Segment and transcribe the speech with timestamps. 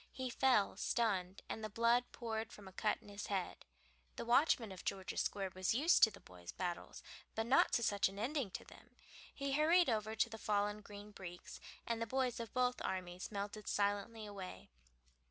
[0.11, 3.65] He fell stunned, and the blood poured from a cut in his head.
[4.15, 7.03] The watchman in George's Square was used to the boys' battles,
[7.35, 8.95] but not to such an ending to them.
[9.31, 13.67] He hurried over to the fallen Green Breeks, and the boys of both armies melted
[13.67, 14.71] silently away.